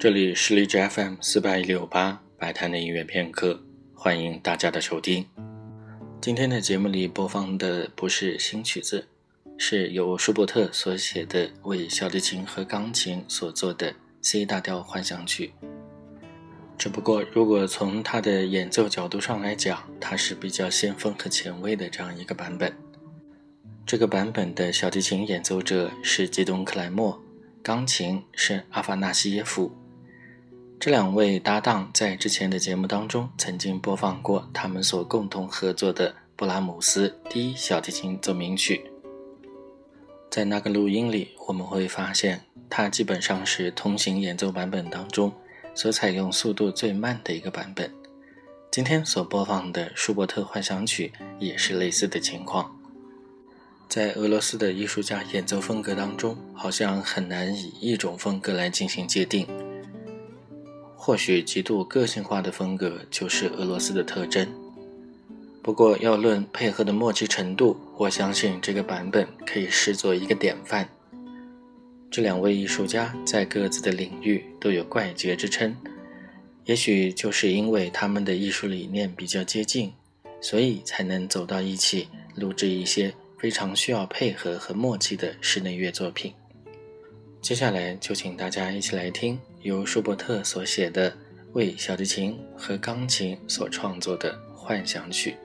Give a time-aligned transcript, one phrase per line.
[0.00, 5.26] 这里是荔枝 FM 四八一六八摆摊的音乐片刻，欢迎大家的收听。
[6.22, 9.06] 今天的节目里播放的不是新曲子，
[9.58, 15.52] 是由舒伯特所写的为小提琴和钢琴所做的 C 大调幻想曲。
[16.78, 22.74] 只不过，如果从他的演奏角度上来讲，它是比较先锋和前卫的这样一个版本。
[23.84, 27.22] 这个版本的小提琴演奏者是吉东克莱默，
[27.62, 29.70] 钢琴是阿法纳西耶夫。
[30.80, 38.90] 这两位搭档在之前的节目当中曾经播放过他们所共同合作的布拉姆斯第一小提琴奏鸣曲。
[40.30, 45.30] 在那个录音里，我们会发现它基本上是通行演奏版本当中
[45.74, 47.92] 所采用速度最慢的一个版本。
[48.70, 52.74] 今天所播放的舒伯特幻想曲也是类似的情况。
[53.86, 59.46] 在俄罗斯的艺术家演奏风格当中，好像很难以一种风格来进行界定。
[61.02, 64.46] 或许极度个性化的风格就是俄罗斯的特征。
[65.62, 70.86] 不过要论配合的默契程度，我相信这个版本可以视作一个典范。
[72.10, 75.74] 这两位艺术家在各自的领域都有怪杰之称，
[76.66, 79.94] 也许就是因为他们的艺术理念比较接近，
[80.38, 86.34] 所以才能走到一起录制一些非常需要配合和默契的室内乐作品。
[87.40, 91.12] 接下来就请大家一起来听由舒伯特所写的
[91.52, 95.36] 为小提琴和钢琴所创作的幻想曲。